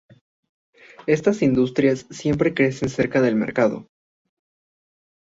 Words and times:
Estas 1.05 1.43
industrias 1.43 2.07
siempre 2.09 2.55
crecen 2.55 2.89
cerca 2.89 3.21
del 3.21 3.35
mercado. 3.35 3.85